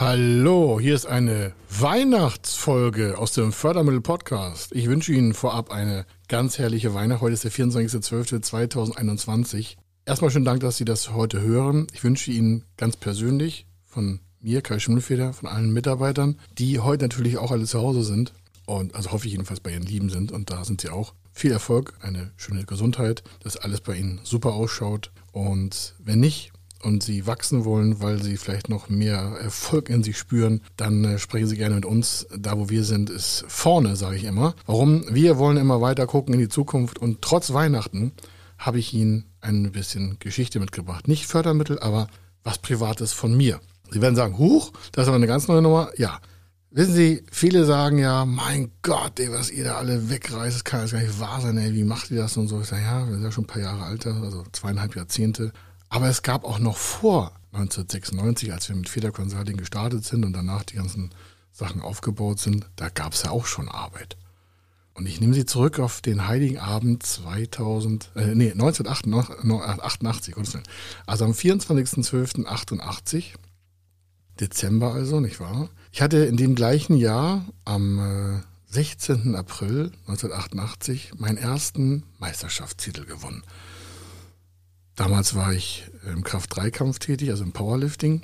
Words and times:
Hallo, 0.00 0.78
hier 0.78 0.94
ist 0.94 1.06
eine 1.06 1.52
Weihnachtsfolge 1.70 3.18
aus 3.18 3.32
dem 3.32 3.52
Fördermittel 3.52 4.00
Podcast. 4.00 4.70
Ich 4.70 4.86
wünsche 4.86 5.12
Ihnen 5.12 5.34
vorab 5.34 5.72
eine 5.72 6.06
ganz 6.28 6.56
herrliche 6.56 6.94
Weihnacht. 6.94 7.20
Heute 7.20 7.34
ist 7.34 7.42
der 7.42 7.50
24.12.2021. 7.50 9.74
Erstmal 10.06 10.30
schönen 10.30 10.44
Dank, 10.44 10.60
dass 10.60 10.76
Sie 10.76 10.84
das 10.84 11.14
heute 11.14 11.40
hören. 11.40 11.88
Ich 11.92 12.04
wünsche 12.04 12.30
Ihnen 12.30 12.62
ganz 12.76 12.96
persönlich 12.96 13.66
von 13.86 14.20
mir, 14.38 14.62
Kai 14.62 14.78
Schimmelfeder, 14.78 15.32
von 15.32 15.48
allen 15.48 15.72
Mitarbeitern, 15.72 16.38
die 16.58 16.78
heute 16.78 17.06
natürlich 17.06 17.38
auch 17.38 17.50
alle 17.50 17.64
zu 17.64 17.80
Hause 17.80 18.04
sind 18.04 18.34
und 18.66 18.94
also 18.94 19.10
hoffe 19.10 19.26
ich 19.26 19.32
jedenfalls 19.32 19.58
bei 19.58 19.72
Ihren 19.72 19.82
Lieben 19.82 20.10
sind 20.10 20.30
und 20.30 20.52
da 20.52 20.64
sind 20.64 20.80
Sie 20.80 20.90
auch. 20.90 21.14
Viel 21.32 21.50
Erfolg, 21.50 21.94
eine 22.02 22.30
schöne 22.36 22.64
Gesundheit, 22.66 23.24
dass 23.42 23.56
alles 23.56 23.80
bei 23.80 23.96
Ihnen 23.96 24.20
super 24.22 24.52
ausschaut 24.52 25.10
und 25.32 25.96
wenn 25.98 26.20
nicht, 26.20 26.52
und 26.82 27.02
Sie 27.02 27.26
wachsen 27.26 27.64
wollen, 27.64 28.00
weil 28.00 28.22
Sie 28.22 28.36
vielleicht 28.36 28.68
noch 28.68 28.88
mehr 28.88 29.36
Erfolg 29.40 29.88
in 29.88 30.02
sich 30.02 30.18
spüren, 30.18 30.60
dann 30.76 31.04
äh, 31.04 31.18
sprechen 31.18 31.46
Sie 31.46 31.56
gerne 31.56 31.74
mit 31.74 31.84
uns. 31.84 32.26
Da, 32.36 32.58
wo 32.58 32.68
wir 32.68 32.84
sind, 32.84 33.10
ist 33.10 33.44
vorne, 33.48 33.96
sage 33.96 34.16
ich 34.16 34.24
immer. 34.24 34.54
Warum? 34.66 35.04
Wir 35.10 35.38
wollen 35.38 35.56
immer 35.56 35.80
weiter 35.80 36.06
gucken 36.06 36.34
in 36.34 36.40
die 36.40 36.48
Zukunft 36.48 36.98
und 36.98 37.22
trotz 37.22 37.52
Weihnachten 37.52 38.12
habe 38.58 38.78
ich 38.78 38.92
Ihnen 38.92 39.24
ein 39.40 39.70
bisschen 39.72 40.18
Geschichte 40.18 40.60
mitgebracht. 40.60 41.08
Nicht 41.08 41.26
Fördermittel, 41.26 41.78
aber 41.78 42.08
was 42.44 42.58
Privates 42.58 43.12
von 43.12 43.36
mir. 43.36 43.60
Sie 43.90 44.00
werden 44.00 44.16
sagen, 44.16 44.38
huch, 44.38 44.72
das 44.92 45.04
ist 45.04 45.08
aber 45.08 45.16
eine 45.16 45.26
ganz 45.26 45.48
neue 45.48 45.62
Nummer. 45.62 45.90
Ja. 45.96 46.20
Wissen 46.70 46.94
Sie, 46.94 47.24
viele 47.32 47.64
sagen 47.64 47.98
ja, 47.98 48.26
mein 48.26 48.70
Gott, 48.82 49.18
ey, 49.18 49.32
was 49.32 49.50
ihr 49.50 49.64
da 49.64 49.76
alle 49.76 50.10
wegreißt, 50.10 50.54
das 50.54 50.64
kann 50.64 50.82
jetzt 50.82 50.92
gar 50.92 51.00
nicht 51.00 51.18
wahr 51.18 51.40
sein, 51.40 51.56
ey, 51.56 51.72
wie 51.72 51.84
macht 51.84 52.10
ihr 52.10 52.20
das 52.20 52.36
und 52.36 52.48
so. 52.48 52.60
Ich 52.60 52.66
sage, 52.66 52.82
ja, 52.82 53.06
wir 53.06 53.14
sind 53.14 53.24
ja 53.24 53.32
schon 53.32 53.44
ein 53.44 53.48
paar 53.48 53.62
Jahre 53.62 53.84
alter, 53.84 54.14
also 54.22 54.44
zweieinhalb 54.52 54.94
Jahrzehnte. 54.94 55.52
Aber 55.88 56.08
es 56.08 56.22
gab 56.22 56.44
auch 56.44 56.58
noch 56.58 56.76
vor 56.76 57.32
1996, 57.52 58.52
als 58.52 58.68
wir 58.68 58.76
mit 58.76 58.88
Feder 58.88 59.10
Consulting 59.10 59.56
gestartet 59.56 60.04
sind 60.04 60.24
und 60.24 60.32
danach 60.32 60.64
die 60.64 60.76
ganzen 60.76 61.10
Sachen 61.52 61.80
aufgebaut 61.80 62.38
sind, 62.38 62.68
da 62.76 62.88
gab 62.88 63.14
es 63.14 63.22
ja 63.22 63.30
auch 63.30 63.46
schon 63.46 63.68
Arbeit. 63.68 64.16
Und 64.94 65.06
ich 65.06 65.20
nehme 65.20 65.34
Sie 65.34 65.46
zurück 65.46 65.78
auf 65.78 66.00
den 66.00 66.26
Heiligen 66.26 66.58
Abend 66.58 67.04
2000, 67.04 68.10
äh, 68.16 68.34
nee, 68.34 68.50
1988, 68.50 70.34
also 71.06 71.24
am 71.24 71.32
24.12.88, 71.32 73.34
Dezember 74.40 74.92
also, 74.92 75.20
nicht 75.20 75.40
wahr? 75.40 75.70
Ich 75.92 76.02
hatte 76.02 76.18
in 76.18 76.36
dem 76.36 76.54
gleichen 76.54 76.96
Jahr, 76.96 77.46
am 77.64 77.98
äh, 77.98 78.72
16. 78.72 79.34
April 79.34 79.92
1988, 80.08 81.12
meinen 81.16 81.38
ersten 81.38 82.02
Meisterschaftstitel 82.18 83.04
gewonnen. 83.04 83.42
Damals 84.98 85.36
war 85.36 85.52
ich 85.52 85.84
im 86.12 86.24
Kraft-3-Kampf 86.24 86.98
tätig, 86.98 87.30
also 87.30 87.44
im 87.44 87.52
Powerlifting. 87.52 88.22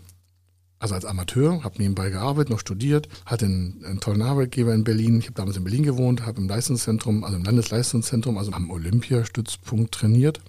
Also 0.81 0.97
als 0.97 1.05
Amateur, 1.05 1.63
habe 1.63 1.79
nebenbei 1.79 2.11
gearbeitet, 2.11 2.51
noch 2.51 2.59
studiert, 2.59 3.09
hatte 3.25 3.47
einen, 3.47 3.85
einen 3.85 4.01
tollen 4.01 4.23
Arbeitgeber 4.23 4.75
in 4.75 4.83
Berlin. 4.83 5.21
Ich 5.21 5.27
habe 5.27 5.35
damals 5.35 5.57
in 5.57 5.63
Berlin 5.63 5.85
gewohnt, 5.85 6.27
habe 6.27 6.41
im 6.41 6.49
Leistungszentrum, 6.49 7.23
also 7.23 7.37
im 7.37 7.45
Landesleistungszentrum, 7.45 8.37
also 8.39 8.51
am 8.51 8.71
Olympiastützpunkt 8.71 9.95
trainiert 9.95 10.41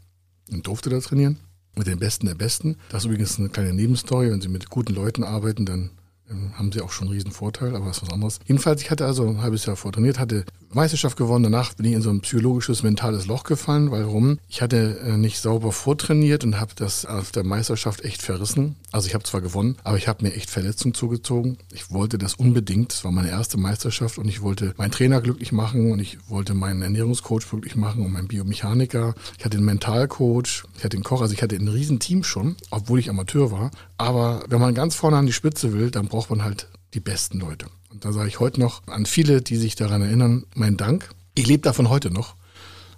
und 0.52 0.66
durfte 0.66 0.90
da 0.90 1.00
trainieren. 1.00 1.38
Mit 1.76 1.86
den 1.86 2.00
Besten 2.00 2.26
der 2.26 2.36
Besten. 2.36 2.78
Das 2.90 3.04
ist 3.04 3.06
übrigens 3.06 3.38
eine 3.38 3.50
kleine 3.50 3.74
Nebenstory. 3.74 4.32
Wenn 4.32 4.42
Sie 4.42 4.48
mit 4.48 4.72
guten 4.72 4.96
Leuten 4.96 5.24
arbeiten, 5.24 5.68
dann 5.68 5.92
ähm, 6.30 6.58
haben 6.58 6.72
sie 6.72 6.82
auch 6.82 6.92
schon 6.92 7.08
einen 7.08 7.18
riesen 7.18 7.32
Vorteil, 7.32 7.76
aber 7.76 7.86
das 7.86 7.98
ist 7.98 8.04
was 8.04 8.14
anderes. 8.14 8.40
Jedenfalls, 8.46 8.82
ich 8.82 8.90
hatte 8.90 9.06
also 9.06 9.28
ein 9.28 9.42
halbes 9.42 9.66
Jahr 9.66 9.76
vortrainiert, 9.76 10.18
hatte 10.18 10.46
Meisterschaft 10.76 11.18
gewonnen, 11.18 11.44
danach 11.44 11.74
bin 11.74 11.86
ich 11.86 11.94
in 11.94 12.02
so 12.02 12.10
ein 12.10 12.20
psychologisches, 12.20 12.84
mentales 12.84 13.28
Loch 13.28 13.44
gefallen, 13.44 13.92
weil 13.92 14.06
warum? 14.06 14.40
Ich 14.50 14.62
hatte 14.62 15.00
äh, 15.00 15.18
nicht 15.18 15.40
sauber 15.40 15.72
vortrainiert 15.72 16.44
und 16.44 16.60
habe 16.60 16.74
das 16.76 17.06
auf 17.06 17.32
der 17.32 17.46
Meisterschaft 17.46 18.04
echt 18.04 18.22
verrissen. 18.22 18.76
Also 18.92 19.08
ich 19.08 19.14
habe 19.14 19.24
zwar 19.24 19.42
gewonnen, 19.42 19.78
aber 19.84 19.98
ich 19.98 20.08
habe 20.08 20.24
mir 20.24 20.34
echt 20.34 20.50
Verletzungen 20.50 20.94
zugezogen. 20.94 21.58
Ich 21.74 21.92
wollte 21.92 22.18
das 22.18 22.36
unbedingt, 22.36 22.92
es 22.92 23.04
war 23.06 23.12
meine 23.12 23.30
erste 23.30 23.58
Meisterschaft 23.58 24.18
und 24.18 24.28
ich 24.28 24.42
wollte 24.42 24.74
meinen 24.78 24.92
Trainer 24.92 25.22
glücklich 25.22 25.52
machen 25.52 25.92
und 25.92 26.00
ich 26.00 26.18
wollte 26.30 26.54
meinen 26.54 26.82
Ernährungscoach 26.82 27.50
glücklich 27.50 27.76
machen 27.76 28.06
und 28.06 28.12
meinen 28.12 28.28
Biomechaniker. 28.28 29.16
Ich 29.38 29.46
hatte 29.46 29.58
einen 29.58 29.66
Mentalcoach, 29.66 30.66
ich 30.78 30.84
hatte 30.84 30.98
den 30.98 31.04
Koch, 31.04 31.22
also 31.22 31.34
ich 31.34 31.42
hatte 31.42 31.56
ein 31.56 31.70
riesen 31.70 32.00
Team 32.00 32.24
schon, 32.24 32.58
obwohl 32.70 33.00
ich 33.00 33.10
Amateur 33.10 33.52
war. 33.52 33.72
Aber 33.98 34.44
wenn 34.50 34.60
man 34.60 34.76
ganz 34.76 34.96
vorne 34.96 35.18
an 35.18 35.26
die 35.26 35.34
Spitze 35.34 35.72
will, 35.72 35.90
dann 35.90 36.08
braucht 36.08 36.30
man 36.30 36.44
halt 36.44 36.68
die 36.94 37.00
besten 37.00 37.40
Leute. 37.40 37.68
Und 37.96 38.04
da 38.04 38.12
sage 38.12 38.28
ich 38.28 38.42
heute 38.42 38.60
noch 38.60 38.86
an 38.88 39.06
viele, 39.06 39.42
die 39.42 39.56
sich 39.56 39.76
daran 39.76 40.02
erinnern, 40.02 40.44
mein 40.54 40.76
Dank. 40.76 41.12
Ich 41.34 41.48
lebe 41.48 41.64
davon 41.64 41.88
heute 41.88 42.12
noch. 42.12 42.36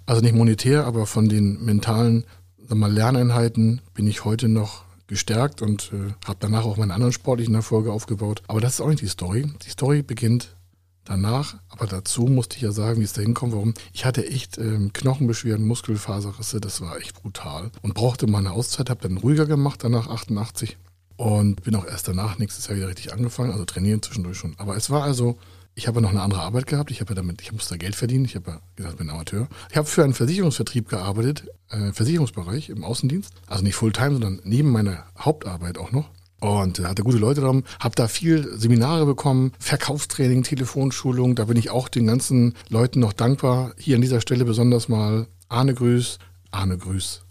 Also 0.06 0.22
nicht 0.22 0.34
monetär, 0.34 0.86
aber 0.86 1.06
von 1.06 1.28
den 1.28 1.64
mentalen 1.64 2.24
wir, 2.68 2.88
Lerneinheiten 2.88 3.80
bin 3.94 4.08
ich 4.08 4.24
heute 4.24 4.48
noch 4.48 4.82
gestärkt 5.06 5.62
und 5.62 5.92
äh, 5.92 6.14
habe 6.26 6.38
danach 6.40 6.64
auch 6.64 6.78
meine 6.78 6.94
anderen 6.94 7.12
sportlichen 7.12 7.54
Erfolge 7.54 7.92
aufgebaut. 7.92 8.42
Aber 8.48 8.60
das 8.60 8.74
ist 8.74 8.80
auch 8.80 8.88
nicht 8.88 9.00
die 9.00 9.06
Story. 9.06 9.48
Die 9.64 9.70
Story 9.70 10.02
beginnt 10.02 10.56
danach, 11.04 11.58
aber 11.68 11.86
dazu 11.86 12.22
musste 12.22 12.56
ich 12.56 12.62
ja 12.62 12.72
sagen, 12.72 12.98
wie 12.98 13.04
es 13.04 13.12
da 13.12 13.22
hinkommt, 13.22 13.52
warum. 13.52 13.74
Ich 13.92 14.04
hatte 14.04 14.28
echt 14.28 14.58
ähm, 14.58 14.92
Knochenbeschwerden, 14.92 15.64
Muskelfaserrisse, 15.64 16.60
das 16.60 16.80
war 16.80 16.98
echt 16.98 17.22
brutal 17.22 17.70
und 17.82 17.94
brauchte 17.94 18.26
mal 18.26 18.38
eine 18.38 18.50
Auszeit, 18.50 18.90
habe 18.90 19.08
dann 19.08 19.18
ruhiger 19.18 19.46
gemacht, 19.46 19.84
danach 19.84 20.08
88 20.08 20.76
und 21.18 21.64
bin 21.64 21.74
auch 21.74 21.84
erst 21.84 22.06
danach 22.06 22.38
nächstes 22.38 22.68
Jahr 22.68 22.76
wieder 22.76 22.88
richtig 22.88 23.12
angefangen, 23.12 23.50
also 23.50 23.64
trainieren 23.64 24.00
zwischendurch 24.00 24.38
schon. 24.38 24.54
Aber 24.56 24.76
es 24.76 24.88
war 24.88 25.02
also, 25.02 25.36
ich 25.74 25.88
habe 25.88 26.00
noch 26.00 26.10
eine 26.10 26.22
andere 26.22 26.42
Arbeit 26.42 26.68
gehabt. 26.68 26.92
Ich 26.92 27.00
habe 27.00 27.10
ja 27.10 27.16
damit, 27.16 27.42
ich 27.42 27.50
musste 27.50 27.76
Geld 27.76 27.96
verdienen. 27.96 28.24
Ich 28.24 28.36
habe 28.36 28.52
ja 28.52 28.60
gesagt, 28.76 28.94
ich 28.94 28.98
bin 28.98 29.10
Amateur. 29.10 29.48
Ich 29.68 29.76
habe 29.76 29.88
für 29.88 30.04
einen 30.04 30.14
Versicherungsvertrieb 30.14 30.88
gearbeitet, 30.88 31.48
äh, 31.70 31.92
Versicherungsbereich 31.92 32.70
im 32.70 32.84
Außendienst. 32.84 33.32
Also 33.48 33.64
nicht 33.64 33.74
Fulltime, 33.74 34.12
sondern 34.12 34.40
neben 34.44 34.70
meiner 34.70 35.06
Hauptarbeit 35.18 35.76
auch 35.76 35.90
noch. 35.90 36.08
Und 36.38 36.78
hatte 36.78 37.02
gute 37.02 37.18
Leute 37.18 37.40
dran, 37.40 37.64
habe 37.80 37.96
da 37.96 38.06
viel 38.06 38.56
Seminare 38.56 39.04
bekommen, 39.04 39.50
Verkaufstraining, 39.58 40.44
Telefonschulung. 40.44 41.34
Da 41.34 41.46
bin 41.46 41.56
ich 41.56 41.70
auch 41.70 41.88
den 41.88 42.06
ganzen 42.06 42.54
Leuten 42.68 43.00
noch 43.00 43.12
dankbar. 43.12 43.72
Hier 43.76 43.96
an 43.96 44.02
dieser 44.02 44.20
Stelle 44.20 44.44
besonders 44.44 44.88
mal 44.88 45.26
Arne 45.48 45.74
Grüß. 45.74 46.20
Arne 46.52 46.78
Grüß. 46.78 47.22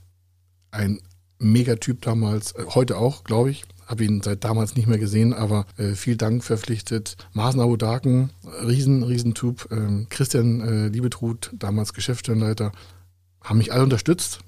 Ein 0.72 1.00
Megatyp 1.40 2.02
damals, 2.02 2.52
äh, 2.52 2.66
heute 2.68 2.98
auch, 2.98 3.24
glaube 3.24 3.52
ich 3.52 3.64
habe 3.88 4.04
ihn 4.04 4.22
seit 4.22 4.44
damals 4.44 4.76
nicht 4.76 4.88
mehr 4.88 5.00
gesehen, 5.00 5.34
aber 5.34 5.66
äh, 5.78 5.94
viel 5.94 6.18
Dank 6.18 6.44
verpflichtet. 6.44 7.18
Marsen 7.34 7.62
Abu 7.62 7.78
Daken, 7.78 8.32
riesen, 8.66 9.04
riesen. 9.04 9.34
Ähm, 9.72 10.08
Christian 10.10 10.62
äh, 10.62 10.88
Liebetrud, 10.90 11.52
damals 11.54 11.94
Geschäftsstellenleiter, 11.94 12.72
haben 13.42 13.58
mich 13.58 13.72
alle 13.74 13.84
unterstützt. 13.84 14.40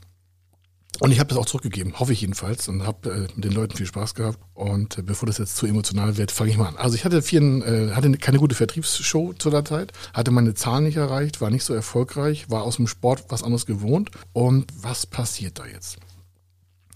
Und 1.00 1.12
ich 1.12 1.20
habe 1.20 1.30
das 1.30 1.38
auch 1.38 1.46
zurückgegeben, 1.46 1.98
hoffe 1.98 2.12
ich 2.12 2.22
jedenfalls, 2.22 2.68
und 2.68 2.86
habe 2.86 3.10
äh, 3.10 3.28
mit 3.36 3.46
den 3.46 3.54
Leuten 3.54 3.78
viel 3.78 3.86
Spaß 3.86 4.16
gehabt. 4.16 4.40
Und 4.54 4.98
äh, 4.98 5.02
bevor 5.02 5.28
das 5.28 5.38
jetzt 5.38 5.56
zu 5.56 5.66
emotional 5.66 6.18
wird, 6.18 6.32
fange 6.32 6.50
ich 6.50 6.58
mal 6.58 6.68
an. 6.68 6.76
Also 6.76 6.96
ich 6.96 7.06
hatte, 7.06 7.22
vier, 7.22 7.42
äh, 7.42 7.92
hatte 7.92 8.12
keine 8.14 8.40
gute 8.40 8.56
Vertriebsshow 8.56 9.34
zu 9.34 9.50
der 9.50 9.64
Zeit, 9.64 9.94
hatte 10.14 10.32
meine 10.32 10.56
Zahlen 10.56 10.84
nicht 10.84 10.98
erreicht, 10.98 11.40
war 11.40 11.52
nicht 11.52 11.64
so 11.64 11.74
erfolgreich, 11.74 12.50
war 12.50 12.64
aus 12.64 12.76
dem 12.76 12.88
Sport 12.88 13.26
was 13.30 13.44
anderes 13.44 13.66
gewohnt. 13.66 14.10
Und 14.34 14.66
was 14.76 15.06
passiert 15.06 15.60
da 15.60 15.66
jetzt? 15.68 16.00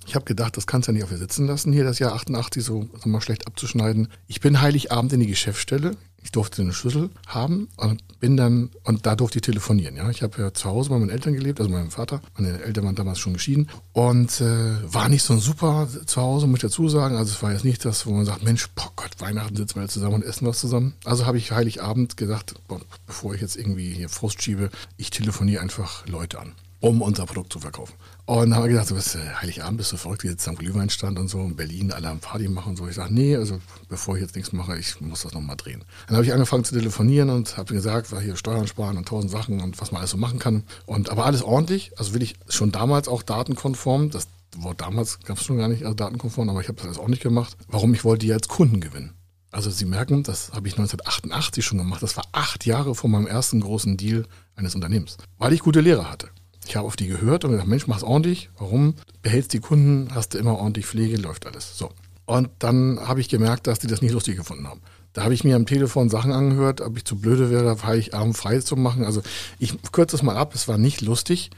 Ich 0.06 0.16
habe 0.16 0.26
gedacht, 0.26 0.58
das 0.58 0.68
kannst 0.68 0.88
du 0.88 0.92
ja 0.92 0.94
nicht 0.94 1.04
auf 1.04 1.10
dir 1.10 1.18
sitzen 1.18 1.48
lassen, 1.48 1.74
hier 1.74 1.84
das 1.84 2.00
Jahr 2.00 2.14
88 2.14 2.64
so, 2.64 2.88
mal 3.06 3.22
schlecht 3.22 3.48
abzuschneiden. 3.48 4.10
Ich 4.28 4.42
bin 4.42 4.62
Heiligabend 4.62 5.14
in 5.14 5.22
die 5.22 5.28
Geschäftsstelle. 5.28 5.96
Ich 6.24 6.32
durfte 6.32 6.62
eine 6.62 6.72
Schlüssel 6.72 7.10
haben 7.28 7.68
und 7.76 8.02
bin 8.20 8.38
dann, 8.38 8.70
und 8.84 9.06
da 9.06 9.16
durfte 9.16 9.40
ich 9.40 9.42
telefonieren. 9.42 9.98
Ja, 9.98 10.10
ich 10.10 10.24
habe 10.24 10.42
ja 10.42 10.54
zu 10.54 10.70
Hause 10.70 10.90
bei 10.90 10.98
meinen 10.98 11.10
Eltern 11.10 11.34
gelebt, 11.34 11.60
also 11.60 11.70
meinem 11.70 11.92
Vater. 11.92 12.22
Meine 12.38 12.64
Eltern 12.64 12.86
waren 12.86 12.96
damals 12.96 13.20
schon 13.20 13.34
geschieden 13.34 13.70
und 13.92 14.40
äh, 14.40 14.94
war 14.94 15.10
nicht 15.10 15.24
so 15.24 15.34
ein 15.34 15.40
super 15.40 15.90
zu 16.06 16.22
Hause, 16.22 16.48
muss 16.48 16.58
ich 16.58 16.62
dazu 16.62 16.88
sagen. 16.88 17.18
Also 17.18 17.34
es 17.34 17.44
war 17.44 17.52
jetzt 17.52 17.66
nicht 17.66 17.84
das, 17.84 18.06
wo 18.06 18.12
man 18.12 18.24
sagt, 18.24 18.44
Mensch, 18.44 18.70
boah 18.70 18.92
Gott, 18.96 19.12
Weihnachten 19.20 19.58
sitzen 19.58 19.82
wir 19.82 19.88
zusammen 19.90 20.16
und 20.16 20.24
essen 20.24 20.48
was 20.48 20.60
zusammen. 20.60 20.94
Also 21.04 21.26
habe 21.26 21.38
ich 21.38 21.52
Heiligabend 21.52 22.16
gedacht, 22.16 22.56
boah, 22.70 22.80
bevor 23.06 23.36
ich 23.36 23.42
jetzt 23.42 23.58
irgendwie 23.58 23.90
hier 23.90 24.08
Frust 24.08 24.42
schiebe, 24.42 24.70
ich 24.96 25.10
telefoniere 25.10 25.62
einfach 25.62 26.08
Leute 26.08 26.40
an 26.40 26.54
um 26.84 27.02
unser 27.02 27.26
Produkt 27.26 27.54
zu 27.54 27.60
verkaufen. 27.60 27.94
Und 28.26 28.50
dann 28.50 28.56
haben 28.56 28.64
wir 28.64 28.72
gedacht, 28.72 28.90
so, 28.90 28.98
was, 28.98 29.16
Heiligabend 29.16 29.78
bist 29.78 29.94
du 29.94 29.98
verrückt, 29.98 30.26
jetzt 30.26 30.46
am 30.50 30.56
Glühweinstand 30.56 31.18
und 31.18 31.30
so, 31.30 31.40
in 31.40 31.56
Berlin, 31.56 31.94
alle 31.94 32.10
am 32.10 32.20
Party 32.20 32.50
machen 32.50 32.72
und 32.72 32.76
so. 32.76 32.86
Ich 32.90 32.96
sage, 32.96 33.14
nee, 33.14 33.38
also 33.38 33.62
bevor 33.88 34.16
ich 34.16 34.22
jetzt 34.22 34.36
nichts 34.36 34.52
mache, 34.52 34.78
ich 34.78 35.00
muss 35.00 35.22
das 35.22 35.34
nochmal 35.34 35.56
drehen. 35.56 35.86
Dann 36.08 36.18
habe 36.18 36.26
ich 36.26 36.34
angefangen 36.34 36.66
zu 36.66 36.76
telefonieren 36.76 37.30
und 37.30 37.56
habe 37.56 37.74
gesagt, 37.74 38.12
war 38.12 38.20
hier 38.20 38.36
Steuern 38.36 38.68
sparen 38.68 38.98
und 38.98 39.08
tausend 39.08 39.32
Sachen 39.32 39.62
und 39.62 39.80
was 39.80 39.94
man 39.94 40.00
alles 40.00 40.12
so 40.12 40.18
machen 40.18 40.40
kann. 40.40 40.64
Und 40.86 41.10
aber 41.10 41.26
alles 41.26 41.42
ordentlich, 41.42 41.98
also 41.98 42.14
will 42.14 42.22
ich 42.22 42.36
schon 42.50 42.74
damals 42.74 43.08
auch 43.08 43.24
datenkonform, 43.24 44.10
das 44.10 44.28
Wort 44.58 44.82
damals 44.82 45.22
gab 45.22 45.38
es 45.38 45.46
schon 45.46 45.58
gar 45.58 45.70
nicht, 45.70 45.84
also 45.84 45.96
datenkonform, 45.96 46.50
aber 46.50 46.60
ich 46.60 46.68
habe 46.68 46.76
das 46.76 46.88
alles 46.88 47.00
auch 47.00 47.08
nicht 47.08 47.24
gemacht. 47.24 47.56
Warum? 47.70 47.94
Ich 47.94 48.04
wollte 48.04 48.26
die 48.26 48.34
als 48.34 48.50
Kunden 48.50 48.82
gewinnen. 48.82 49.14
Also 49.52 49.70
Sie 49.70 49.86
merken, 49.86 50.24
das 50.24 50.52
habe 50.52 50.68
ich 50.68 50.74
1988 50.74 51.64
schon 51.64 51.78
gemacht. 51.78 52.04
Das 52.04 52.18
war 52.18 52.26
acht 52.34 52.66
Jahre 52.66 52.94
vor 52.94 53.10
meinem 53.10 53.28
ersten 53.28 53.62
großen 53.62 53.96
Deal 53.96 54.26
eines 54.58 54.76
Unternehmens, 54.76 55.16
weil 55.38 55.54
ich 55.54 55.62
gute 55.62 55.80
Lehrer 55.80 56.12
hatte. 56.12 56.28
Ich 56.68 56.76
habe 56.76 56.88
auf 56.88 56.96
die 56.96 57.08
gehört 57.08 57.46
und 57.46 57.52
gesagt, 57.52 57.68
Mensch, 57.68 57.88
mach's 57.88 58.04
ordentlich. 58.04 58.50
Warum? 58.58 58.96
Behältst 59.22 59.54
die 59.54 59.60
Kunden, 59.60 60.14
hast 60.14 60.34
du 60.34 60.38
immer 60.38 60.58
ordentlich 60.58 60.86
Pflege, 60.86 61.18
läuft 61.18 61.46
alles. 61.46 61.78
So. 61.78 61.90
Und 62.26 62.50
dann 62.60 63.00
habe 63.02 63.20
ich 63.22 63.30
gemerkt, 63.30 63.68
dass 63.68 63.80
die 63.80 63.88
das 63.88 64.02
nicht 64.02 64.14
lustig 64.14 64.38
gefunden 64.38 64.68
haben. 64.68 64.82
Da 65.14 65.24
habe 65.24 65.34
ich 65.34 65.44
mir 65.44 65.56
am 65.56 65.66
Telefon 65.66 66.10
Sachen 66.10 66.32
angehört, 66.32 66.82
ob 66.82 66.98
ich 66.98 67.06
zu 67.06 67.18
blöde 67.18 67.52
wäre, 67.52 67.82
Heiligabend 67.84 68.36
frei 68.36 68.60
zu 68.60 68.76
machen. 68.76 69.06
Also 69.06 69.22
ich 69.60 69.80
kürze 69.92 70.16
es 70.16 70.24
mal 70.24 70.38
ab, 70.38 70.56
es 70.56 70.68
war 70.68 70.78
nicht 70.78 71.02
lustig. 71.02 71.52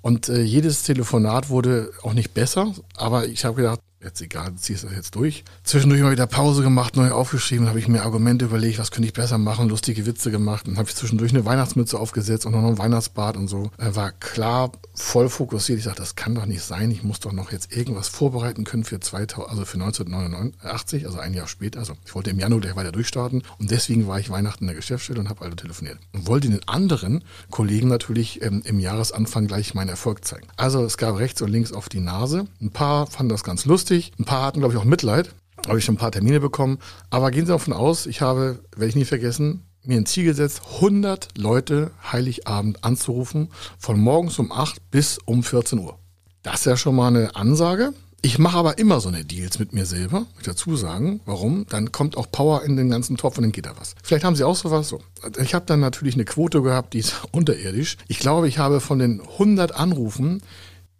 Und 0.00 0.28
äh, 0.28 0.42
jedes 0.42 0.82
Telefonat 0.82 1.50
wurde 1.50 1.90
auch 2.02 2.14
nicht 2.14 2.32
besser. 2.34 2.72
Aber 2.96 3.26
ich 3.26 3.44
habe 3.44 3.56
gedacht, 3.56 3.80
jetzt 4.04 4.20
egal, 4.20 4.52
du 4.52 4.56
ziehst 4.56 4.84
das 4.84 4.92
jetzt 4.92 5.14
durch. 5.14 5.44
Zwischendurch 5.64 6.02
mal 6.02 6.12
wieder 6.12 6.26
Pause 6.26 6.62
gemacht, 6.62 6.96
neu 6.96 7.10
aufgeschrieben, 7.10 7.68
habe 7.68 7.78
ich 7.78 7.88
mir 7.88 8.02
Argumente 8.02 8.44
überlegt, 8.44 8.78
was 8.78 8.90
könnte 8.90 9.08
ich 9.08 9.14
besser 9.14 9.38
machen, 9.38 9.68
lustige 9.68 10.06
Witze 10.06 10.30
gemacht. 10.30 10.66
Dann 10.66 10.76
habe 10.76 10.88
ich 10.88 10.94
zwischendurch 10.94 11.32
eine 11.32 11.44
Weihnachtsmütze 11.44 11.98
aufgesetzt 11.98 12.46
und 12.46 12.52
noch 12.52 12.64
ein 12.64 12.78
Weihnachtsbad 12.78 13.36
und 13.36 13.48
so. 13.48 13.70
War 13.78 14.12
klar 14.12 14.72
voll 14.94 15.28
fokussiert. 15.28 15.78
Ich 15.78 15.84
sagte, 15.84 16.02
das 16.02 16.14
kann 16.14 16.34
doch 16.34 16.46
nicht 16.46 16.62
sein. 16.62 16.90
Ich 16.90 17.02
muss 17.02 17.20
doch 17.20 17.32
noch 17.32 17.52
jetzt 17.52 17.76
irgendwas 17.76 18.08
vorbereiten 18.08 18.64
können 18.64 18.84
für 18.84 19.00
2000, 19.00 19.50
also 19.50 19.64
für 19.64 19.74
1989, 19.74 21.06
also 21.06 21.18
ein 21.18 21.34
Jahr 21.34 21.48
später. 21.48 21.80
Also 21.80 21.94
ich 22.04 22.14
wollte 22.14 22.30
im 22.30 22.38
Januar 22.38 22.60
gleich 22.60 22.76
weiter 22.76 22.92
durchstarten 22.92 23.42
und 23.58 23.70
deswegen 23.70 24.06
war 24.06 24.20
ich 24.20 24.30
Weihnachten 24.30 24.64
in 24.64 24.68
der 24.68 24.76
Geschäftsstelle 24.76 25.20
und 25.20 25.28
habe 25.28 25.44
alle 25.44 25.56
telefoniert 25.56 25.98
und 26.12 26.26
wollte 26.26 26.48
den 26.48 26.66
anderen 26.68 27.24
Kollegen 27.50 27.88
natürlich 27.88 28.42
ähm, 28.42 28.62
im 28.64 28.78
Jahresanfang 28.78 29.46
gleich 29.46 29.74
meinen 29.74 29.88
Erfolg 29.88 30.24
zeigen. 30.24 30.46
Also 30.56 30.84
es 30.84 30.96
gab 30.96 31.18
rechts 31.18 31.42
und 31.42 31.50
links 31.50 31.72
auf 31.72 31.88
die 31.88 32.00
Nase. 32.00 32.46
Ein 32.60 32.70
paar 32.70 33.06
fanden 33.06 33.30
das 33.30 33.44
ganz 33.44 33.64
lustig, 33.64 33.93
ein 33.96 34.24
paar 34.24 34.42
hatten 34.42 34.60
glaube 34.60 34.74
ich 34.74 34.80
auch 34.80 34.84
Mitleid. 34.84 35.34
Habe 35.66 35.78
ich 35.78 35.84
schon 35.84 35.94
ein 35.94 35.98
paar 35.98 36.12
Termine 36.12 36.40
bekommen. 36.40 36.78
Aber 37.10 37.30
gehen 37.30 37.46
Sie 37.46 37.52
davon 37.52 37.72
aus, 37.72 38.06
ich 38.06 38.20
habe, 38.20 38.58
werde 38.76 38.88
ich 38.88 38.96
nie 38.96 39.04
vergessen, 39.04 39.62
mir 39.82 39.96
ein 39.96 40.06
Ziel 40.06 40.24
gesetzt, 40.24 40.62
100 40.76 41.28
Leute 41.38 41.90
Heiligabend 42.10 42.84
anzurufen, 42.84 43.48
von 43.78 43.98
morgens 43.98 44.38
um 44.38 44.52
8 44.52 44.90
bis 44.90 45.18
um 45.24 45.42
14 45.42 45.78
Uhr. 45.78 45.98
Das 46.42 46.60
ist 46.60 46.66
ja 46.66 46.76
schon 46.76 46.96
mal 46.96 47.08
eine 47.08 47.36
Ansage. 47.36 47.94
Ich 48.24 48.38
mache 48.38 48.56
aber 48.56 48.78
immer 48.78 49.00
so 49.00 49.10
eine 49.10 49.22
Deals 49.22 49.58
mit 49.58 49.74
mir 49.74 49.84
selber, 49.84 50.20
muss 50.20 50.38
ich 50.38 50.46
dazu 50.46 50.76
sagen. 50.76 51.20
Warum? 51.26 51.66
Dann 51.68 51.92
kommt 51.92 52.16
auch 52.16 52.30
Power 52.30 52.62
in 52.62 52.76
den 52.76 52.88
ganzen 52.88 53.18
Topf 53.18 53.36
und 53.36 53.42
dann 53.42 53.52
geht 53.52 53.66
da 53.66 53.74
was. 53.78 53.94
Vielleicht 54.02 54.24
haben 54.24 54.34
Sie 54.34 54.44
auch 54.44 54.56
sowas 54.56 54.88
so. 54.88 55.00
Ich 55.38 55.54
habe 55.54 55.66
dann 55.66 55.80
natürlich 55.80 56.14
eine 56.14 56.24
Quote 56.24 56.62
gehabt, 56.62 56.94
die 56.94 57.00
ist 57.00 57.16
unterirdisch. 57.32 57.98
Ich 58.08 58.18
glaube, 58.18 58.48
ich 58.48 58.58
habe 58.58 58.80
von 58.80 58.98
den 58.98 59.20
100 59.20 59.74
Anrufen 59.74 60.40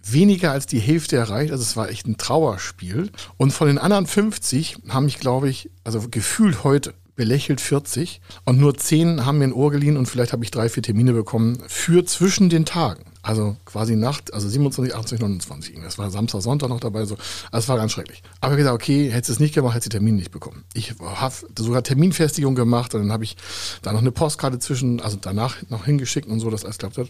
weniger 0.05 0.53
als 0.53 0.67
die 0.67 0.79
Hälfte 0.79 1.17
erreicht. 1.17 1.53
Also 1.53 1.63
es 1.63 1.77
war 1.77 1.89
echt 1.89 2.07
ein 2.07 2.17
Trauerspiel. 2.17 3.11
Und 3.37 3.53
von 3.53 3.67
den 3.67 3.79
anderen 3.79 4.07
50 4.07 4.77
haben 4.89 5.07
mich, 5.07 5.19
glaube 5.19 5.49
ich, 5.49 5.71
also 5.85 6.01
gefühlt 6.11 6.65
heute 6.65 6.95
belächelt 7.17 7.61
40 7.61 8.21
und 8.45 8.59
nur 8.59 8.77
10 8.77 9.25
haben 9.25 9.39
mir 9.39 9.45
ein 9.45 9.53
Ohr 9.53 9.71
geliehen 9.71 9.97
und 9.97 10.07
vielleicht 10.07 10.33
habe 10.33 10.45
ich 10.45 10.51
drei, 10.51 10.69
vier 10.69 10.83
Termine 10.83 11.13
bekommen 11.13 11.63
für 11.69 12.05
zwischen 12.05 12.49
den 12.49 12.65
Tagen. 12.65 13.05
Also 13.23 13.57
quasi 13.65 13.97
Nacht, 13.97 14.35
also 14.35 14.49
27, 14.49 14.95
28, 14.95 15.21
29. 15.21 15.81
Das 15.83 15.97
war 15.97 16.11
Samstag, 16.11 16.43
Sonntag 16.43 16.69
noch 16.69 16.81
dabei. 16.81 17.07
So. 17.07 17.15
Also 17.51 17.65
es 17.65 17.69
war 17.69 17.77
ganz 17.77 17.93
schrecklich. 17.93 18.23
Aber 18.41 18.53
ich 18.55 18.59
gesagt, 18.59 18.75
okay, 18.75 19.11
hättest 19.11 19.31
du 19.31 19.33
es 19.35 19.41
nicht 19.41 19.55
gemacht, 19.55 19.75
hättest 19.75 19.87
du 19.87 19.91
den 19.91 20.01
Termin 20.01 20.17
nicht 20.17 20.31
bekommen. 20.31 20.65
Ich 20.75 20.95
habe 21.01 21.35
sogar 21.59 21.83
Terminfestigung 21.83 22.55
gemacht 22.55 22.95
und 22.95 23.01
dann 23.01 23.13
habe 23.13 23.25
ich 23.25 23.37
da 23.81 23.93
noch 23.93 24.01
eine 24.01 24.13
Postkarte 24.13 24.59
zwischen, 24.59 25.01
also 25.01 25.17
danach 25.19 25.57
noch 25.71 25.87
hingeschickt 25.87 26.29
und 26.29 26.41
so, 26.41 26.51
dass 26.51 26.65
alles 26.65 26.79
klappt 26.79 26.99
hat. 26.99 27.09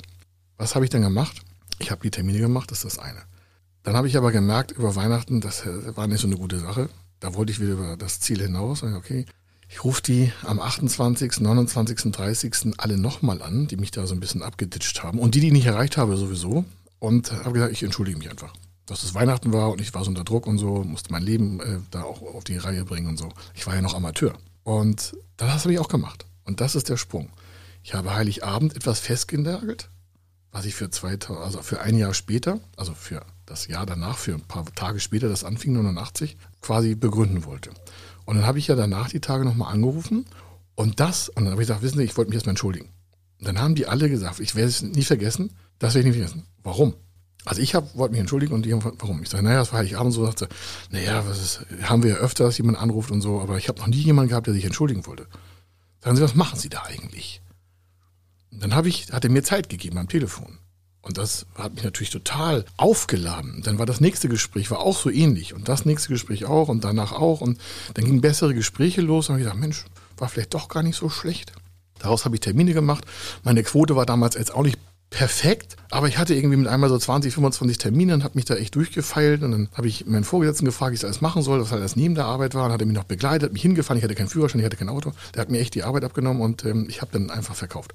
Was 0.56 0.76
habe 0.76 0.84
ich 0.84 0.90
dann 0.90 1.02
gemacht? 1.02 1.42
Ich 1.78 1.90
habe 1.90 2.02
die 2.02 2.10
Termine 2.10 2.38
gemacht, 2.38 2.70
das 2.70 2.84
ist 2.84 2.96
das 2.96 2.98
eine. 2.98 3.22
Dann 3.82 3.96
habe 3.96 4.08
ich 4.08 4.16
aber 4.16 4.32
gemerkt, 4.32 4.72
über 4.72 4.96
Weihnachten, 4.96 5.40
das 5.40 5.64
war 5.66 6.06
nicht 6.06 6.20
so 6.20 6.26
eine 6.26 6.36
gute 6.36 6.58
Sache. 6.58 6.88
Da 7.20 7.34
wollte 7.34 7.52
ich 7.52 7.60
wieder 7.60 7.74
über 7.74 7.96
das 7.96 8.20
Ziel 8.20 8.40
hinaus. 8.40 8.82
Okay, 8.82 9.26
ich 9.68 9.82
rufe 9.84 10.02
die 10.02 10.32
am 10.42 10.60
28., 10.60 11.40
29., 11.40 12.12
30. 12.12 12.74
alle 12.78 12.96
nochmal 12.96 13.42
an, 13.42 13.66
die 13.66 13.76
mich 13.76 13.90
da 13.90 14.06
so 14.06 14.14
ein 14.14 14.20
bisschen 14.20 14.42
abgeditscht 14.42 15.02
haben. 15.02 15.18
Und 15.18 15.34
die, 15.34 15.40
die 15.40 15.48
ich 15.48 15.52
nicht 15.52 15.66
erreicht 15.66 15.96
habe, 15.96 16.16
sowieso. 16.16 16.64
Und 16.98 17.32
habe 17.32 17.52
gesagt, 17.52 17.72
ich 17.72 17.82
entschuldige 17.82 18.16
mich 18.16 18.30
einfach. 18.30 18.52
Dass 18.86 19.02
es 19.02 19.14
Weihnachten 19.14 19.52
war 19.52 19.70
und 19.70 19.80
ich 19.80 19.92
war 19.94 20.04
so 20.04 20.10
unter 20.10 20.24
Druck 20.24 20.46
und 20.46 20.58
so, 20.58 20.84
musste 20.84 21.10
mein 21.12 21.22
Leben 21.22 21.60
äh, 21.60 21.78
da 21.90 22.02
auch 22.02 22.22
auf 22.22 22.44
die 22.44 22.56
Reihe 22.56 22.84
bringen 22.84 23.08
und 23.08 23.18
so. 23.18 23.30
Ich 23.54 23.66
war 23.66 23.74
ja 23.74 23.82
noch 23.82 23.94
Amateur. 23.94 24.34
Und 24.62 25.16
das 25.36 25.64
habe 25.64 25.72
ich 25.72 25.78
auch 25.78 25.88
gemacht. 25.88 26.26
Und 26.44 26.60
das 26.60 26.74
ist 26.74 26.88
der 26.88 26.96
Sprung. 26.96 27.30
Ich 27.82 27.94
habe 27.94 28.14
Heiligabend 28.14 28.76
etwas 28.76 29.00
festgenagelt, 29.00 29.90
was 30.54 30.66
ich 30.66 30.76
für 30.76 30.88
2000, 30.88 31.44
also 31.44 31.62
für 31.62 31.80
ein 31.80 31.98
Jahr 31.98 32.14
später, 32.14 32.60
also 32.76 32.94
für 32.94 33.26
das 33.44 33.66
Jahr 33.66 33.86
danach, 33.86 34.16
für 34.16 34.34
ein 34.34 34.42
paar 34.42 34.64
Tage 34.64 35.00
später, 35.00 35.28
das 35.28 35.42
anfing 35.42 35.72
89, 35.72 36.36
quasi 36.62 36.94
begründen 36.94 37.44
wollte. 37.44 37.70
Und 38.24 38.36
dann 38.36 38.46
habe 38.46 38.60
ich 38.60 38.68
ja 38.68 38.76
danach 38.76 39.08
die 39.08 39.18
Tage 39.18 39.44
nochmal 39.44 39.72
angerufen 39.72 40.26
und 40.76 41.00
das, 41.00 41.28
und 41.28 41.44
dann 41.44 41.50
habe 41.50 41.62
ich 41.62 41.66
gesagt, 41.66 41.82
wissen 41.82 41.98
Sie, 41.98 42.04
ich 42.04 42.16
wollte 42.16 42.28
mich 42.28 42.36
erstmal 42.36 42.52
entschuldigen. 42.52 42.88
Und 43.40 43.48
dann 43.48 43.58
haben 43.58 43.74
die 43.74 43.88
alle 43.88 44.08
gesagt, 44.08 44.38
ich 44.38 44.54
werde 44.54 44.68
es 44.68 44.80
nie 44.80 45.02
vergessen, 45.02 45.50
das 45.80 45.94
werde 45.94 46.08
ich 46.08 46.14
nie 46.14 46.20
vergessen. 46.20 46.46
Warum? 46.62 46.94
Also 47.44 47.60
ich 47.60 47.74
wollte 47.74 48.12
mich 48.12 48.20
entschuldigen 48.20 48.54
und 48.54 48.64
die 48.64 48.72
haben 48.72 48.92
warum? 49.00 49.24
Ich 49.24 49.30
sage, 49.30 49.42
naja, 49.42 49.58
das 49.58 49.72
war 49.72 49.80
Heiligabend 49.80 50.14
so, 50.14 50.24
sagte, 50.24 50.48
naja, 50.90 51.26
was 51.26 51.42
ist, 51.42 51.66
haben 51.82 52.04
wir 52.04 52.10
ja 52.10 52.16
öfter, 52.18 52.44
dass 52.44 52.58
jemand 52.58 52.78
anruft 52.78 53.10
und 53.10 53.22
so, 53.22 53.40
aber 53.40 53.58
ich 53.58 53.68
habe 53.68 53.80
noch 53.80 53.88
nie 53.88 53.96
jemanden 53.96 54.28
gehabt, 54.28 54.46
der 54.46 54.54
sich 54.54 54.64
entschuldigen 54.64 55.04
wollte. 55.06 55.26
Sagen 56.00 56.14
Sie, 56.14 56.22
was 56.22 56.36
machen 56.36 56.60
Sie 56.60 56.68
da 56.68 56.84
eigentlich? 56.84 57.42
Dann 58.60 58.74
habe 58.74 58.88
ich, 58.88 59.12
hat 59.12 59.24
er 59.24 59.30
mir 59.30 59.42
Zeit 59.42 59.68
gegeben 59.68 59.98
am 59.98 60.08
Telefon. 60.08 60.58
Und 61.04 61.18
das 61.18 61.46
hat 61.54 61.74
mich 61.74 61.84
natürlich 61.84 62.10
total 62.10 62.64
aufgeladen. 62.78 63.60
Dann 63.62 63.78
war 63.78 63.84
das 63.84 64.00
nächste 64.00 64.28
Gespräch, 64.28 64.70
war 64.70 64.80
auch 64.80 64.96
so 64.96 65.10
ähnlich. 65.10 65.52
Und 65.52 65.68
das 65.68 65.84
nächste 65.84 66.08
Gespräch 66.08 66.46
auch 66.46 66.68
und 66.68 66.82
danach 66.82 67.12
auch. 67.12 67.42
Und 67.42 67.58
dann 67.92 68.06
gingen 68.06 68.22
bessere 68.22 68.54
Gespräche 68.54 69.02
los. 69.02 69.28
Und 69.28 69.36
ich 69.36 69.42
gedacht, 69.42 69.58
Mensch, 69.58 69.84
war 70.16 70.28
vielleicht 70.28 70.54
doch 70.54 70.68
gar 70.68 70.82
nicht 70.82 70.96
so 70.96 71.10
schlecht. 71.10 71.52
Daraus 71.98 72.24
habe 72.24 72.36
ich 72.36 72.40
Termine 72.40 72.72
gemacht. 72.72 73.04
Meine 73.42 73.62
Quote 73.62 73.96
war 73.96 74.06
damals 74.06 74.34
jetzt 74.34 74.54
auch 74.54 74.62
nicht 74.62 74.78
perfekt, 75.10 75.76
aber 75.90 76.08
ich 76.08 76.18
hatte 76.18 76.34
irgendwie 76.34 76.56
mit 76.56 76.66
einmal 76.66 76.88
so 76.88 76.98
20, 76.98 77.32
25 77.32 77.78
Termine 77.78 78.14
und 78.14 78.24
habe 78.24 78.34
mich 78.34 78.46
da 78.46 78.56
echt 78.56 78.74
durchgefeilt. 78.74 79.42
Und 79.42 79.52
dann 79.52 79.68
habe 79.74 79.86
ich 79.86 80.06
meinen 80.06 80.24
Vorgesetzten 80.24 80.64
gefragt, 80.64 80.92
wie 80.92 80.94
ich 80.94 81.00
das 81.00 81.08
alles 81.08 81.20
machen 81.20 81.42
soll, 81.42 81.60
was 81.60 81.70
halt 81.70 81.82
das 81.82 81.96
neben 81.96 82.14
der 82.14 82.24
Arbeit 82.24 82.54
war. 82.54 82.66
Und 82.66 82.72
hat 82.72 82.80
er 82.80 82.86
mich 82.86 82.96
noch 82.96 83.04
begleitet, 83.04 83.52
mich 83.52 83.62
hingefahren. 83.62 83.98
Ich 83.98 84.04
hatte 84.04 84.14
keinen 84.14 84.28
Führerschein, 84.28 84.60
ich 84.60 84.64
hatte 84.64 84.78
kein 84.78 84.88
Auto. 84.88 85.12
Der 85.34 85.42
hat 85.42 85.50
mir 85.50 85.60
echt 85.60 85.74
die 85.74 85.84
Arbeit 85.84 86.04
abgenommen 86.04 86.42
und 86.42 86.64
ähm, 86.64 86.86
ich 86.88 87.02
habe 87.02 87.12
dann 87.12 87.30
einfach 87.30 87.54
verkauft. 87.54 87.92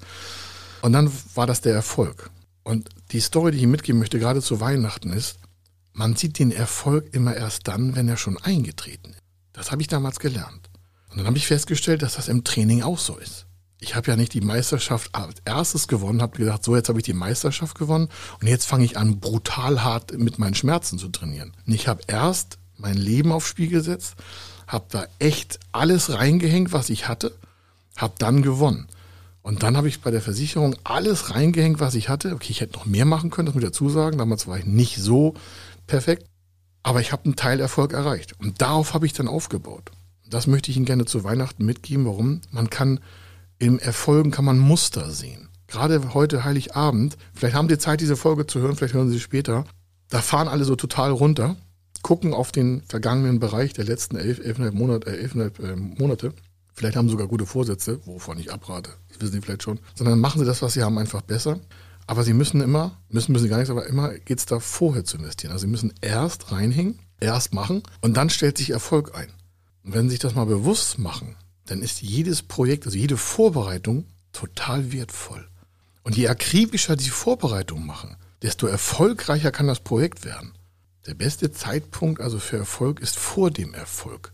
Und 0.82 0.92
dann 0.92 1.10
war 1.34 1.46
das 1.46 1.60
der 1.60 1.74
Erfolg. 1.74 2.30
Und 2.62 2.88
die 3.12 3.20
Story, 3.20 3.52
die 3.52 3.58
ich 3.58 3.66
mitgeben 3.66 3.98
möchte, 3.98 4.18
gerade 4.18 4.42
zu 4.42 4.60
Weihnachten 4.60 5.12
ist, 5.12 5.38
man 5.92 6.16
sieht 6.16 6.38
den 6.38 6.52
Erfolg 6.52 7.12
immer 7.12 7.34
erst 7.34 7.68
dann, 7.68 7.96
wenn 7.96 8.08
er 8.08 8.16
schon 8.16 8.38
eingetreten 8.38 9.10
ist. 9.10 9.22
Das 9.52 9.70
habe 9.70 9.82
ich 9.82 9.88
damals 9.88 10.20
gelernt. 10.20 10.70
Und 11.10 11.18
dann 11.18 11.26
habe 11.26 11.36
ich 11.36 11.46
festgestellt, 11.46 12.02
dass 12.02 12.14
das 12.14 12.28
im 12.28 12.44
Training 12.44 12.82
auch 12.82 12.98
so 12.98 13.16
ist. 13.16 13.46
Ich 13.80 13.94
habe 13.94 14.10
ja 14.10 14.16
nicht 14.16 14.34
die 14.34 14.42
Meisterschaft 14.42 15.14
als 15.14 15.40
erstes 15.44 15.88
gewonnen, 15.88 16.22
habe 16.22 16.36
gesagt, 16.36 16.64
so 16.64 16.76
jetzt 16.76 16.88
habe 16.88 16.98
ich 16.98 17.04
die 17.04 17.14
Meisterschaft 17.14 17.78
gewonnen 17.78 18.08
und 18.40 18.46
jetzt 18.46 18.66
fange 18.66 18.84
ich 18.84 18.98
an, 18.98 19.20
brutal 19.20 19.82
hart 19.82 20.16
mit 20.18 20.38
meinen 20.38 20.54
Schmerzen 20.54 20.98
zu 20.98 21.08
trainieren. 21.08 21.52
Und 21.66 21.72
ich 21.72 21.88
habe 21.88 22.02
erst 22.06 22.58
mein 22.76 22.96
Leben 22.96 23.32
aufs 23.32 23.48
Spiel 23.48 23.68
gesetzt, 23.68 24.14
habe 24.66 24.84
da 24.90 25.06
echt 25.18 25.58
alles 25.72 26.12
reingehängt, 26.12 26.72
was 26.72 26.90
ich 26.90 27.08
hatte, 27.08 27.34
habe 27.96 28.14
dann 28.18 28.42
gewonnen. 28.42 28.86
Und 29.42 29.62
dann 29.62 29.76
habe 29.76 29.88
ich 29.88 30.00
bei 30.00 30.10
der 30.10 30.20
Versicherung 30.20 30.76
alles 30.84 31.34
reingehängt, 31.34 31.80
was 31.80 31.94
ich 31.94 32.08
hatte. 32.08 32.34
Okay, 32.34 32.50
ich 32.50 32.60
hätte 32.60 32.74
noch 32.78 32.86
mehr 32.86 33.04
machen 33.04 33.30
können, 33.30 33.46
das 33.46 33.54
muss 33.54 33.64
ich 33.64 33.70
dazu 33.70 33.88
sagen. 33.88 34.18
Damals 34.18 34.46
war 34.46 34.58
ich 34.58 34.66
nicht 34.66 34.96
so 34.98 35.34
perfekt. 35.86 36.26
Aber 36.82 37.00
ich 37.00 37.12
habe 37.12 37.24
einen 37.24 37.36
Teilerfolg 37.36 37.92
erreicht. 37.92 38.34
Und 38.38 38.60
darauf 38.60 38.94
habe 38.94 39.06
ich 39.06 39.12
dann 39.12 39.28
aufgebaut. 39.28 39.90
Das 40.28 40.46
möchte 40.46 40.70
ich 40.70 40.76
Ihnen 40.76 40.86
gerne 40.86 41.04
zu 41.04 41.24
Weihnachten 41.24 41.64
mitgeben. 41.64 42.06
Warum? 42.06 42.40
Man 42.50 42.70
kann 42.70 43.00
im 43.58 43.78
Erfolgen 43.78 44.30
kann 44.30 44.44
man 44.44 44.58
Muster 44.58 45.10
sehen. 45.10 45.48
Gerade 45.66 46.14
heute 46.14 46.44
Heiligabend, 46.44 47.16
vielleicht 47.34 47.54
haben 47.54 47.68
Sie 47.68 47.78
Zeit, 47.78 48.00
diese 48.00 48.16
Folge 48.16 48.46
zu 48.46 48.60
hören, 48.60 48.74
vielleicht 48.74 48.94
hören 48.94 49.08
Sie 49.08 49.14
sie 49.14 49.20
später. 49.20 49.64
Da 50.08 50.20
fahren 50.20 50.48
alle 50.48 50.64
so 50.64 50.74
total 50.74 51.12
runter, 51.12 51.56
gucken 52.02 52.34
auf 52.34 52.50
den 52.50 52.82
vergangenen 52.82 53.38
Bereich 53.38 53.72
der 53.72 53.84
letzten 53.84 54.16
elf, 54.16 54.40
elfeinhalb 54.40 54.74
Monate, 54.74 55.10
äh, 55.10 55.20
elfeinhalb, 55.20 55.60
äh, 55.60 55.76
Monate 55.76 56.32
Vielleicht 56.80 56.96
haben 56.96 57.08
sie 57.08 57.12
sogar 57.12 57.26
gute 57.26 57.44
Vorsätze, 57.44 58.00
wovon 58.06 58.38
ich 58.38 58.50
abrate. 58.50 58.92
Das 59.10 59.20
wissen 59.20 59.32
sie 59.32 59.40
vielleicht 59.42 59.64
schon. 59.64 59.80
Sondern 59.94 60.18
machen 60.18 60.38
sie 60.38 60.46
das, 60.46 60.62
was 60.62 60.72
sie 60.72 60.82
haben, 60.82 60.96
einfach 60.96 61.20
besser. 61.20 61.60
Aber 62.06 62.24
sie 62.24 62.32
müssen 62.32 62.62
immer, 62.62 62.96
müssen 63.10 63.32
müssen 63.32 63.42
sie 63.42 63.48
gar 63.50 63.58
nichts, 63.58 63.70
aber 63.70 63.84
immer 63.84 64.14
geht 64.14 64.38
es 64.38 64.46
da 64.46 64.60
vorher 64.60 65.04
zu 65.04 65.18
investieren. 65.18 65.52
Also 65.52 65.66
sie 65.66 65.70
müssen 65.70 65.92
erst 66.00 66.52
reinhängen, 66.52 66.98
erst 67.20 67.52
machen 67.52 67.82
und 68.00 68.16
dann 68.16 68.30
stellt 68.30 68.56
sich 68.56 68.70
Erfolg 68.70 69.14
ein. 69.14 69.28
Und 69.84 69.92
wenn 69.92 70.04
sie 70.04 70.12
sich 70.12 70.20
das 70.20 70.34
mal 70.34 70.46
bewusst 70.46 70.98
machen, 70.98 71.36
dann 71.66 71.82
ist 71.82 72.00
jedes 72.00 72.42
Projekt, 72.42 72.86
also 72.86 72.96
jede 72.96 73.18
Vorbereitung 73.18 74.06
total 74.32 74.90
wertvoll. 74.90 75.46
Und 76.02 76.16
je 76.16 76.28
akribischer 76.28 76.96
die 76.96 77.10
Vorbereitung 77.10 77.84
machen, 77.84 78.16
desto 78.40 78.66
erfolgreicher 78.66 79.52
kann 79.52 79.66
das 79.66 79.80
Projekt 79.80 80.24
werden. 80.24 80.54
Der 81.04 81.12
beste 81.12 81.52
Zeitpunkt 81.52 82.22
also 82.22 82.38
für 82.38 82.56
Erfolg 82.56 83.00
ist 83.00 83.18
vor 83.18 83.50
dem 83.50 83.74
Erfolg. 83.74 84.32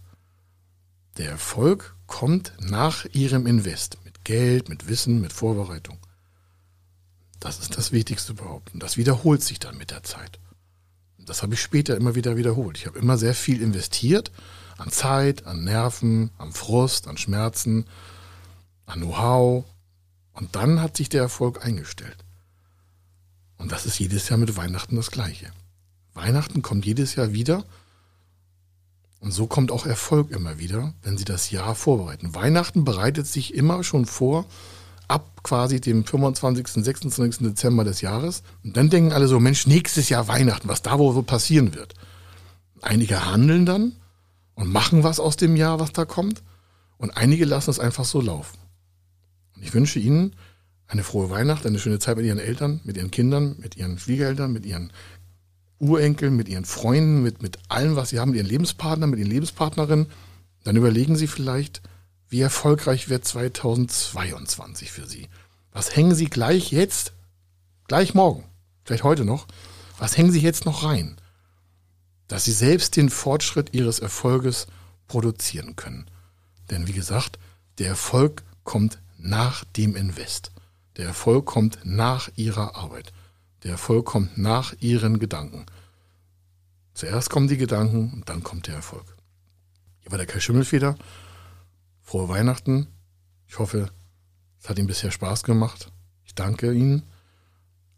Der 1.18 1.28
Erfolg 1.28 1.95
kommt 2.06 2.52
nach 2.60 3.04
ihrem 3.06 3.46
Invest. 3.46 3.98
Mit 4.04 4.24
Geld, 4.24 4.68
mit 4.68 4.88
Wissen, 4.88 5.20
mit 5.20 5.32
Vorbereitung. 5.32 5.98
Das 7.40 7.58
ist 7.58 7.76
das 7.76 7.92
Wichtigste 7.92 8.32
überhaupt. 8.32 8.74
Und 8.74 8.82
das 8.82 8.96
wiederholt 8.96 9.42
sich 9.42 9.58
dann 9.58 9.76
mit 9.76 9.90
der 9.90 10.02
Zeit. 10.02 10.38
Das 11.18 11.42
habe 11.42 11.54
ich 11.54 11.60
später 11.60 11.96
immer 11.96 12.14
wieder 12.14 12.36
wiederholt. 12.36 12.78
Ich 12.78 12.86
habe 12.86 12.98
immer 12.98 13.18
sehr 13.18 13.34
viel 13.34 13.60
investiert 13.60 14.30
an 14.78 14.90
Zeit, 14.90 15.46
an 15.46 15.64
Nerven, 15.64 16.30
an 16.38 16.52
Frust, 16.52 17.08
an 17.08 17.16
Schmerzen, 17.16 17.86
an 18.84 19.00
Know-how. 19.00 19.64
Und 20.32 20.54
dann 20.54 20.80
hat 20.80 20.96
sich 20.96 21.08
der 21.08 21.22
Erfolg 21.22 21.64
eingestellt. 21.64 22.24
Und 23.58 23.72
das 23.72 23.86
ist 23.86 23.98
jedes 23.98 24.28
Jahr 24.28 24.38
mit 24.38 24.56
Weihnachten 24.56 24.96
das 24.96 25.10
Gleiche. 25.10 25.50
Weihnachten 26.14 26.62
kommt 26.62 26.84
jedes 26.86 27.14
Jahr 27.14 27.32
wieder 27.32 27.64
und 29.26 29.32
so 29.32 29.48
kommt 29.48 29.72
auch 29.72 29.86
Erfolg 29.86 30.30
immer 30.30 30.60
wieder, 30.60 30.94
wenn 31.02 31.18
Sie 31.18 31.24
das 31.24 31.50
Jahr 31.50 31.74
vorbereiten. 31.74 32.36
Weihnachten 32.36 32.84
bereitet 32.84 33.26
sich 33.26 33.54
immer 33.54 33.82
schon 33.82 34.06
vor, 34.06 34.44
ab 35.08 35.42
quasi 35.42 35.80
dem 35.80 36.04
25., 36.04 36.68
26. 36.84 37.38
Dezember 37.38 37.82
des 37.82 38.02
Jahres. 38.02 38.44
Und 38.62 38.76
dann 38.76 38.88
denken 38.88 39.10
alle 39.10 39.26
so, 39.26 39.40
Mensch, 39.40 39.66
nächstes 39.66 40.10
Jahr 40.10 40.28
Weihnachten, 40.28 40.68
was 40.68 40.82
da 40.82 41.00
wohl 41.00 41.20
passieren 41.24 41.74
wird. 41.74 41.94
einige 42.82 43.26
handeln 43.26 43.66
dann 43.66 43.96
und 44.54 44.72
machen 44.72 45.02
was 45.02 45.18
aus 45.18 45.36
dem 45.36 45.56
Jahr, 45.56 45.80
was 45.80 45.92
da 45.92 46.04
kommt. 46.04 46.44
Und 46.96 47.16
einige 47.16 47.46
lassen 47.46 47.70
es 47.70 47.80
einfach 47.80 48.04
so 48.04 48.20
laufen. 48.20 48.58
Und 49.56 49.64
ich 49.64 49.74
wünsche 49.74 49.98
Ihnen 49.98 50.36
eine 50.86 51.02
frohe 51.02 51.30
Weihnacht, 51.30 51.66
eine 51.66 51.80
schöne 51.80 51.98
Zeit 51.98 52.16
mit 52.16 52.26
Ihren 52.26 52.38
Eltern, 52.38 52.80
mit 52.84 52.96
Ihren 52.96 53.10
Kindern, 53.10 53.56
mit 53.58 53.76
Ihren 53.76 53.98
Schwiegereltern, 53.98 54.52
mit 54.52 54.64
Ihren 54.64 54.92
Urenkeln, 55.78 56.36
mit 56.36 56.48
Ihren 56.48 56.64
Freunden, 56.64 57.22
mit, 57.22 57.42
mit 57.42 57.58
allem, 57.68 57.96
was 57.96 58.10
Sie 58.10 58.18
haben, 58.18 58.30
mit 58.30 58.38
Ihren 58.38 58.48
Lebenspartnern, 58.48 59.10
mit 59.10 59.18
Ihren 59.18 59.30
Lebenspartnerinnen. 59.30 60.06
Dann 60.64 60.76
überlegen 60.76 61.16
Sie 61.16 61.26
vielleicht, 61.26 61.82
wie 62.28 62.40
erfolgreich 62.40 63.08
wird 63.08 63.24
2022 63.24 64.90
für 64.90 65.06
Sie. 65.06 65.28
Was 65.72 65.94
hängen 65.94 66.14
Sie 66.14 66.26
gleich 66.26 66.72
jetzt, 66.72 67.12
gleich 67.86 68.14
morgen, 68.14 68.44
vielleicht 68.84 69.04
heute 69.04 69.24
noch, 69.24 69.46
was 69.98 70.16
hängen 70.16 70.32
Sie 70.32 70.40
jetzt 70.40 70.64
noch 70.64 70.84
rein? 70.84 71.16
Dass 72.28 72.44
Sie 72.44 72.52
selbst 72.52 72.96
den 72.96 73.10
Fortschritt 73.10 73.74
Ihres 73.74 73.98
Erfolges 73.98 74.66
produzieren 75.06 75.76
können. 75.76 76.06
Denn 76.70 76.88
wie 76.88 76.92
gesagt, 76.92 77.38
der 77.78 77.88
Erfolg 77.88 78.42
kommt 78.64 78.98
nach 79.18 79.64
dem 79.76 79.94
Invest. 79.94 80.50
Der 80.96 81.06
Erfolg 81.06 81.46
kommt 81.46 81.78
nach 81.84 82.30
Ihrer 82.36 82.74
Arbeit. 82.74 83.12
Der 83.66 83.72
Erfolg 83.72 84.06
kommt 84.06 84.38
nach 84.38 84.74
Ihren 84.78 85.18
Gedanken. 85.18 85.66
Zuerst 86.94 87.30
kommen 87.30 87.48
die 87.48 87.56
Gedanken 87.56 88.12
und 88.12 88.28
dann 88.28 88.44
kommt 88.44 88.68
der 88.68 88.76
Erfolg. 88.76 89.16
Hier 89.98 90.12
war 90.12 90.18
der 90.18 90.26
Kai 90.28 90.38
Schimmelfeder. 90.38 90.94
Frohe 92.00 92.28
Weihnachten. 92.28 92.86
Ich 93.48 93.58
hoffe, 93.58 93.90
es 94.60 94.68
hat 94.68 94.78
Ihnen 94.78 94.86
bisher 94.86 95.10
Spaß 95.10 95.42
gemacht. 95.42 95.90
Ich 96.22 96.36
danke 96.36 96.72
Ihnen. 96.72 97.02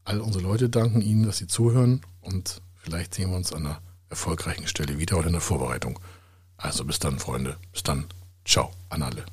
All 0.05 0.23
unsere 0.23 0.43
Leute 0.43 0.71
danken 0.71 1.03
Ihnen, 1.03 1.27
dass 1.27 1.37
Sie 1.37 1.49
zuhören 1.49 2.01
und 2.23 2.63
vielleicht 2.75 3.13
sehen 3.13 3.29
wir 3.29 3.37
uns 3.37 3.53
an 3.53 3.67
einer 3.67 3.83
erfolgreichen 4.09 4.69
Stelle 4.69 4.99
wieder 4.99 5.19
oder 5.19 5.27
in 5.27 5.35
der 5.35 5.43
Vorbereitung. 5.43 6.01
Also 6.57 6.83
bis 6.87 6.99
dann, 6.99 7.19
Freunde. 7.19 7.59
Bis 7.73 7.83
dann. 7.83 8.07
Ciao 8.43 8.71
an 8.89 9.03
alle. 9.03 9.27